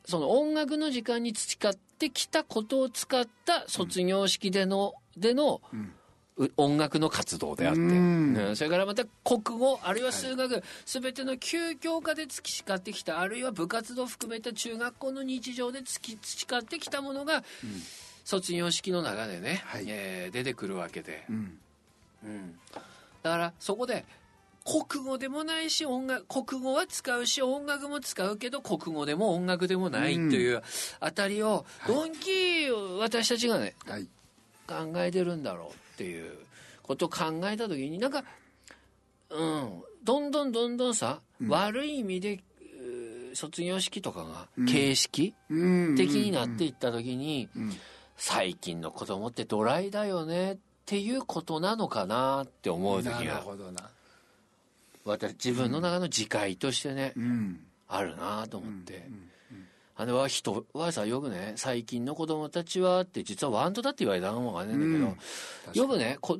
[0.06, 5.62] その音楽の時間に培ってきたことを使った卒業式での、での、
[6.56, 8.56] 音楽の活動であって、うん。
[8.56, 17.43] それからまた国語あるいは数学、す、べ、ての旧教科で培ってきたあるいは部活動含めた中学校の日常で培ってきたものが、うん、
[18.23, 21.58] 卒業式の中でね、はい、えー、出てくるわけで、うん、
[22.23, 22.60] うん、
[23.23, 24.06] だからそこで
[24.63, 30.62] 国語でもないし音楽国語は使うし音楽も使うけど国語でも音楽でもないという
[31.00, 32.69] あたりをどんき
[33.00, 34.08] 私たちがね、はい、
[34.67, 36.38] 考えてるんだろうっていう
[36.83, 38.23] ことを考えた時になんか
[39.31, 42.39] うんどんどんどんどんさ、うん、悪い意味で
[43.33, 47.49] 卒業式とかが形式的になっていった時に、
[48.15, 53.43] 最近の子供ってドライだよねっていうことなのかなって思う時が
[55.05, 57.13] 私自分の中の自戒としてね、
[57.88, 59.07] あるなと思って。
[59.99, 65.01] あれは人はさよくね最近の子供たちはって実はワンドだって言われたのもわかんないん。
[65.01, 66.38] だけど、よくねこ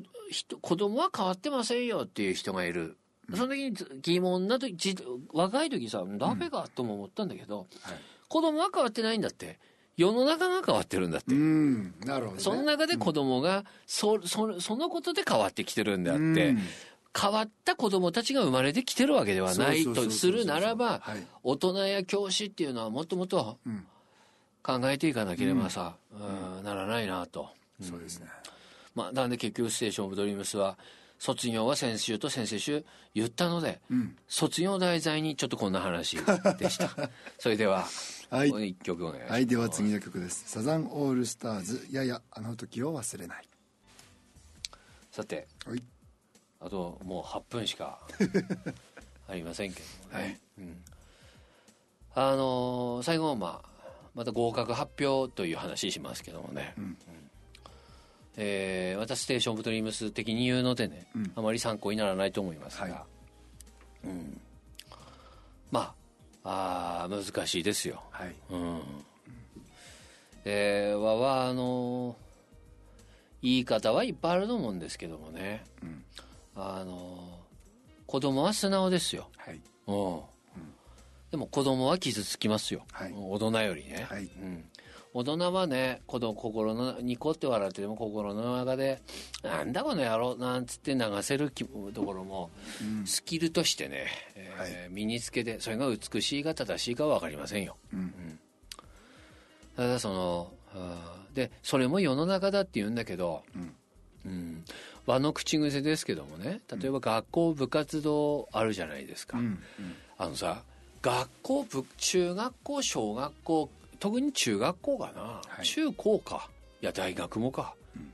[0.62, 2.98] 子供は変わってませんよっていう人がいる。
[3.34, 4.96] その時に疑問な時
[5.34, 7.98] 若い時さダメかとも思ったんだけど、はい、
[8.30, 9.60] 子供は変わってないんだって。
[9.98, 11.34] 世の中が変わってるんだって。
[11.34, 16.56] なるほど、ね、その中で子供がそそそのことで変わってきてるんであって、
[17.20, 21.02] 変わった子供たちが生まれてきてるわけではないとするならば
[21.44, 23.58] 大人や教師っていうのはもっともっと
[24.62, 27.50] 考えていかなければさ、うん、ならないなと。
[27.82, 28.28] そうですね。
[28.94, 30.78] まあ、なんで結局ステーション・オブ・ドリームスは
[31.20, 36.18] 卒業は先週と先々週言ったので、うん、卒業題材にちょっとこんな話
[36.58, 37.10] でした。
[37.40, 37.88] それでは
[38.30, 38.70] はい。
[38.70, 39.32] 一曲お願いします。
[39.34, 39.48] はい。
[39.48, 40.44] では次の曲です。
[40.48, 43.48] サザンオールスターズややあの時を忘れない。
[45.12, 45.84] さて、はい、
[46.60, 48.00] あともう8分しか
[49.28, 50.40] ありませんけどもね、はい。
[50.58, 50.84] うん、
[52.16, 53.70] あのー、最後はまあ
[54.16, 56.98] また合格発表という話しますけどもね、うん、
[58.38, 63.06] えー、私ステーション・オブ・ドリームス的に言うのでね、うん、あまり参考にならないと思いますが、は
[64.06, 64.42] い、うん、
[65.72, 65.94] ま
[66.44, 68.02] ああ難しいですよ。
[68.10, 68.36] はい。
[68.50, 68.82] うん。
[70.46, 72.16] えー、わはあの
[73.42, 76.04] 言い方はいっぱいあると思うんですけどもね、うん、
[76.58, 77.40] あの
[78.08, 79.30] 子供は素直ですよ。
[79.38, 79.62] はい。
[79.88, 80.22] うん。
[81.32, 84.24] でも子供は傷つきますよ、はい、大人よりね、はい。
[84.24, 84.64] うん、
[85.14, 89.02] 大人はね子供心のニコって笑ってでも心の中で
[89.44, 92.50] 「なんだこの野郎」なんつって流せるところも、
[93.06, 97.76] スキルとしてね、えー、身につけてそれが美しいか正しいかは分かりませんよ。
[97.92, 98.40] うん、うん、
[99.76, 100.54] ただその
[101.34, 103.76] でそれも世の中だって言うんだけど、うん。
[104.26, 104.66] うん、
[105.08, 109.46] 和の口癖ですけどもね例えば学校部活動あるじゃないですか、うん。
[109.46, 109.60] うん、
[110.18, 110.62] あのさ
[111.02, 116.50] 学校部中学校小学校特に中学校かな、はい、中高か。
[116.82, 118.14] いや大学もか、うん、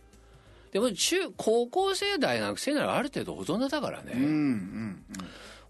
[0.72, 5.06] でも中高校生大学生ならある程度大人だからね、うんうんうん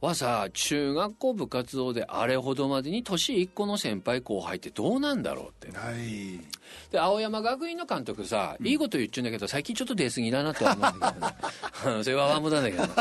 [0.04, 6.42] はさ中学校部活動であれほどまでに年1個の先輩後輩ってどうなんだろうって、はい、
[6.92, 11.20] で青山学院の監督さ、いいこと言っちゃうんだけど最近ちょっと出過ぎだなとは思うんだけ
[11.88, 12.94] ど、ね、 それは無駄だけど、ね、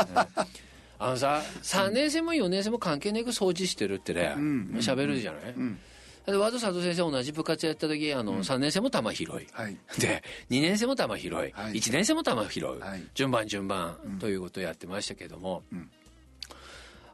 [0.97, 4.35] あのさ3年生も4年生も関係なく掃除してるってね
[4.77, 5.77] 喋、るじゃない、うん。
[6.25, 15.89] で和田佐藤先生同じ部活やった時あの、うん、3年生も球拾い、はい、で2年生も球拾い、はい、1年生も球拾い、はい、順番順番ということをやってましたけども、うん、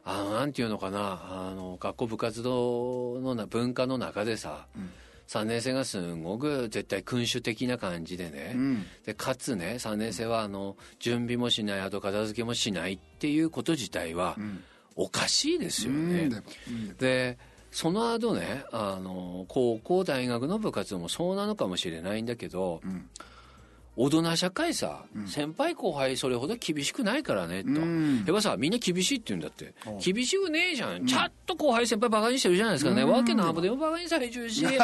[0.04, 1.20] あのなんていうのかな。
[1.28, 4.90] あの学校部活動のな文化の中でさ、うん。
[5.30, 14.36] 3年生がすごく絶対君主的な感じでね、うん、でかつね3年生はあの準備もしない後片付けもしないっていうこと自体は
[14.96, 16.30] おかしいですよね。
[16.68, 17.38] うん、で
[17.70, 23.08] その後ねあの高校大学の部活もそうなのかもしれないんだけど、うん、
[24.02, 29.74] 大人社会さ、うん、先輩後輩それほど厳しくないからねと、うん、やっぱさみんな厳しいって言うんだって。
[30.02, 34.64] 厳しくねえじゃん、ちゃんと後輩先輩バカにしてるじゃないですかね、わけなんぼでもバカにされちゃうし。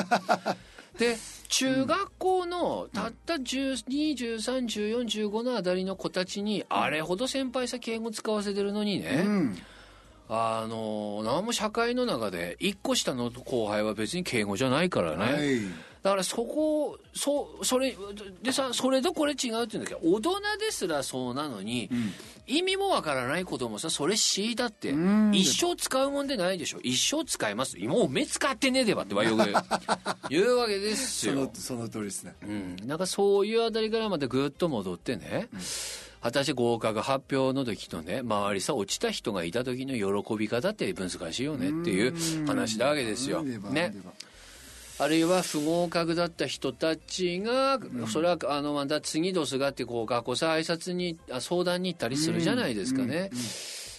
[0.99, 1.17] で
[1.49, 9.25] 中学校のたった12131415のあたりの子たちにあれほど先輩さ敬語使わせてるのにね、
[10.29, 15.61] あの何も社会の中で1個下の後輩は別に敬語じゃないからね、はい、
[16.07, 17.97] だからそこそそれ
[18.41, 22.13] でさそれとこれ違うって言うんだけど大人ですらそうなのに、うん、
[22.47, 24.95] 意味もわからない子供さそれ C だって
[25.33, 26.79] 一生使うもんでないでしょ。
[26.85, 27.77] 一生使います。
[27.79, 29.53] もう目使ってねえでばってよく
[30.31, 31.51] 言うわけですよ。
[31.55, 35.61] その通りですね、うん、なんかそういうあたりからまたぐっと戻ってね、うん。
[36.23, 43.43] 果たして合格発表の時とね周りさ落ちた人がいた時の喜び方って難しいよねっていう話なわけですよ。
[43.43, 43.93] ね。
[44.99, 47.79] あるいは不合格だった人たちが、
[48.09, 53.31] それはあのまた次どすがってこう学校さ挨拶に相談に行ったりするじゃないですかね。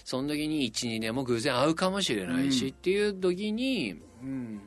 [0.08, 4.62] その時に12年も偶然会うかもしれないしっていう時に、うん、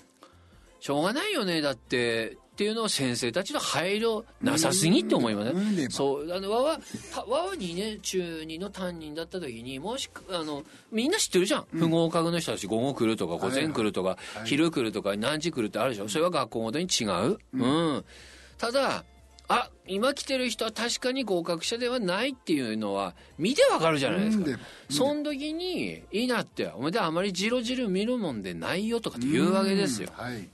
[0.81, 5.89] しょうがないよねだってっていうのを先生たちの配慮なさすぎって思いますね。
[5.89, 6.31] そう。
[6.31, 6.79] あのわわ
[7.27, 17.39] わわ2年中2の担任だった時にもしあのみんな知ってるじゃん、不合格の人たち午後来るとか午前来るとか、昼来るとか何時来るってあるでしょ、それは学校ごとに違う。
[17.55, 17.67] う
[17.99, 18.05] ん、
[18.59, 19.05] ただ
[19.49, 24.45] あ今来てる人は確かに合格者ではないっていうのは見てわかるじゃないですか。
[24.91, 26.71] その時にいいなって。
[26.77, 30.11] お前であまりじろじろ見るもんでないよとかって言うわけですよ。
[30.13, 30.47] はい、うん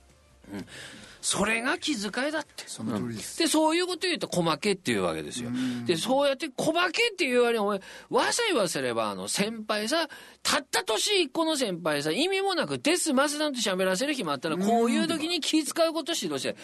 [1.27, 2.63] それが気遣いだって。
[2.67, 3.37] その通りです。
[3.37, 5.49] で、そういうこと言うと、細けっていうわけですよ。
[5.85, 10.07] で、そうやって細けっていう割に、お前、わさ言わせれば、あの、先輩さ、
[10.41, 16.55] たった年一個の先輩さ、意味もなく、デス、マスなんて喋らせる日もあったら、こういう時に気遣うこと指導して、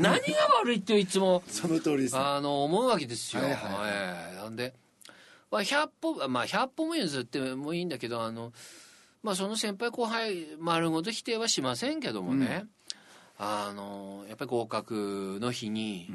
[0.00, 0.18] 何が
[0.62, 3.42] 悪いっていつも、その通りです、あの、思うわけですよ。
[3.42, 4.72] はいはいはい、なんで、
[5.50, 8.54] まあ、100歩、まあ、100歩も譲ってもいいんだけど、あの、
[9.22, 12.75] まあ、その先輩後輩丸ごと否定はしませんけどもね、うん
[13.38, 16.10] あのやっぱり合格の日に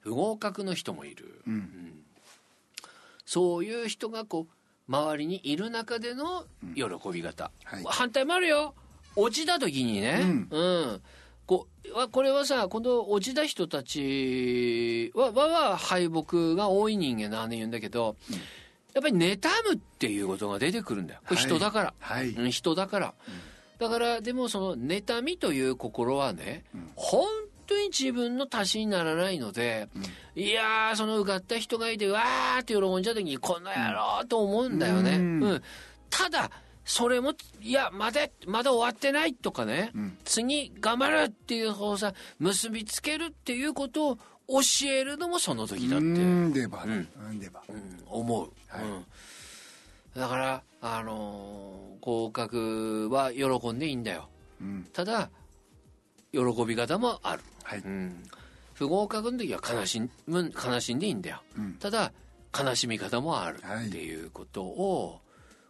[0.00, 1.52] 不合格の人もいる、うん。
[1.54, 1.92] うん、
[3.24, 6.44] そういう人がこう周りにいる中での
[6.74, 8.74] 喜び方、はい、反対もあるよ。
[9.16, 11.02] 落ちた時にね、うん、うん、
[11.46, 11.66] こ
[12.12, 18.16] これはさこの落ちた人たちははは敗北が多い人間なんで言うんだけど、
[18.92, 21.20] やっぱり妬むっていうことが出てくるんだよ。
[21.26, 23.14] これ人だから、はい、はい、人だから。
[23.28, 23.34] うん
[23.78, 27.26] だからでもその妬みという心はね、うん、本
[27.66, 29.98] 当に自分の足しにならないので、う
[30.40, 35.16] ん、いやーその受かった人がいてわーって喜んじゃう時にこの野郎と思うんだよね。
[35.16, 35.62] うん、うん、
[36.10, 36.50] ただ
[36.84, 39.92] それもいやまだまだ終わってないとかね、
[40.24, 44.18] 次頑張るっていう方さ結びつけるっていうことを
[44.48, 46.04] 教えるのもその時だって。
[46.06, 46.52] うん。
[46.52, 47.08] でば、うん、
[48.06, 48.52] 思う。
[48.68, 48.78] は
[50.14, 50.18] い。
[50.18, 50.62] だから、
[50.94, 54.28] あのー、合格は喜んでいいんだよ。
[54.60, 55.30] うん、ただ、
[56.32, 57.42] 喜び方もある。
[57.62, 58.22] はい、うん、
[58.74, 61.42] 不合格の時は悲しむ悲しんでいいんだよ。
[61.58, 62.12] うん、ただ、
[62.58, 65.20] 悲しみ方もあるっていうことを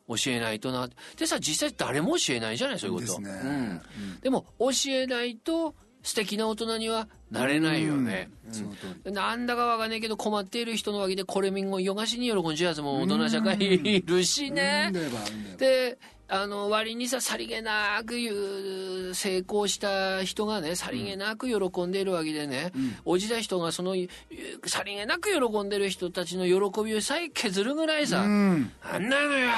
[0.09, 0.89] 教えないとな。
[1.17, 3.21] でさ、実際誰も教えないじゃない、そういうこと。
[3.21, 5.75] で、ねうん、でも、教えないと
[6.07, 8.31] 素敵な大人にはなれないよね。
[9.05, 12.55] うん、なんだかわかんないけど困っている人のわけでこれみんごよがしに喜ん。
[12.55, 14.93] じゃうやつも大人社会いるしね。
[15.59, 15.99] で、
[16.29, 18.15] あの割にささりげなく
[19.15, 21.91] 成功した人がねさりげなく喜ん。
[21.91, 23.97] でいるわけでね、うん、おじた人がその
[24.65, 25.69] さりげなく喜ん。
[25.69, 29.09] でる人たちの喜びをさえ削るぐらいさ「うん、あん。
[29.09, 29.51] なのよ、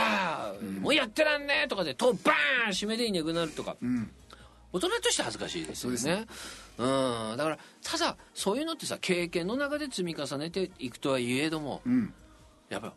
[0.63, 1.47] うん、もうやってらん。
[1.47, 3.77] ねえ」とかでとバーン締めでいなくなるとか。
[3.83, 4.11] うん
[4.73, 6.21] 大人として恥ずかしいですよね。
[6.21, 6.27] ね。
[6.79, 12.15] うん、だからただそういうのってさ経験の中で積み重ねていくとはいえども、うん、
[12.69, 12.93] やっぱ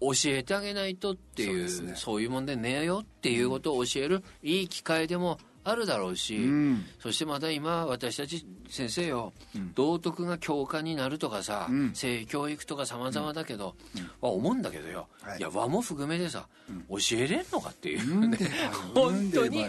[0.00, 13.74] 教えてあげないとっていうそう、ね,、いうもんでねえよっていうことを教えるいい機会でもあるだろうし、うん、そしてまた今私たち先生よ、うん、道徳が教科になるとかさ、うん、性教育とか様々だけど、
[14.22, 16.48] は思うんだけどよ、はい、いや和も含めでさ、
[16.88, 18.38] 教えれんのかっていうね、
[18.94, 19.66] 本当に。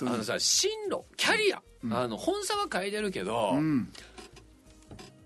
[0.00, 3.88] あのさ進路キャリア、うん、あの本差は書いてるけど、うん、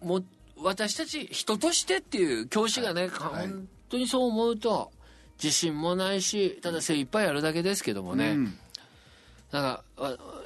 [0.02, 0.24] もう
[0.62, 4.90] 私たち人としてっていう教師がね、はい、本当にそう思うと
[5.42, 8.58] 自信もないしただ精一杯やるだけですけどもね、うん、
[9.52, 9.84] なんか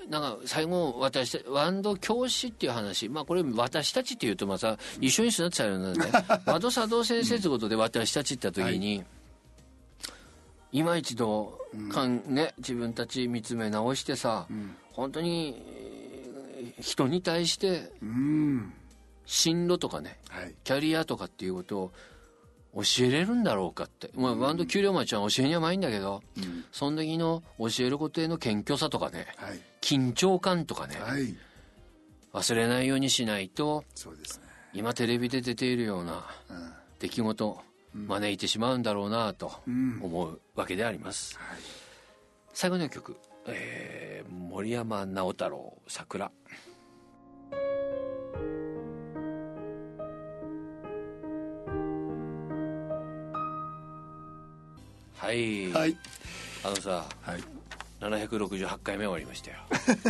[0.08, 3.08] なんか最後私ワンド教師っていう話。
[3.08, 6.10] まあこれ私たちっていうとまた一緒に育ってたようなね。
[6.46, 9.06] ワド佐藤先生ってことで私たちって言った時に、はい
[10.72, 11.58] 今一度
[11.92, 15.62] かん、ね、自分たち見つめ直してさ、うん、本当に
[16.80, 17.90] 人に対して
[19.24, 21.92] 進路とかね、はい、キャリアとかっていうことを
[22.74, 31.34] 教えれるんだろうかって、まあ、バンド給料町は教えにはないんだけど、うん、その時の教えることへの謙虚さとかね、はい、緊張感とかね、はい、
[32.32, 36.24] 忘れないようにしないとそうです、ね、今テレビで出ているような
[37.00, 37.60] 出来事、
[37.94, 41.58] 招いてしまうんだろうなと思うわけであります、はい、
[42.52, 43.16] 最後の曲、
[43.46, 46.30] えー、森山直太朗「桜」
[55.16, 55.96] はい、はい、
[56.64, 57.40] あのさ、はい、
[58.00, 59.58] 768回目終わりましたよ。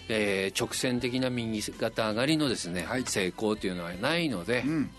[0.07, 4.89] えー、直線的な右肩上がりのですね、はい、成功というのはないので、うん、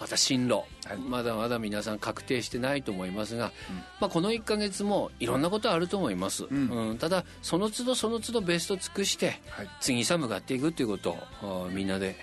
[0.00, 12.16] また進路、はい、まだまだ皆さん確定してないと思いますが、うん、まあ、この1か月もいろんなことあると思います、うん、うん、ただその都度その都度ベスト尽くして、はい、次さ向かっていくということをみんなで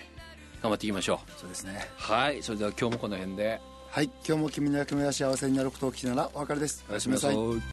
[0.62, 1.30] 頑張っていきましょう。
[1.38, 1.78] そうですね。
[1.98, 3.60] はいそれでは今日もこの辺で。
[3.90, 6.84] はい今日も君の役目が幸せになることを聞きならお別れです。
[6.90, 7.36] おやすみなさい